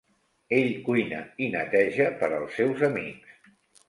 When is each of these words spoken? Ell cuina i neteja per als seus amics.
Ell 0.59 0.69
cuina 0.85 1.19
i 1.47 1.49
neteja 1.55 2.07
per 2.21 2.31
als 2.39 2.57
seus 2.61 2.81
amics. 2.89 3.37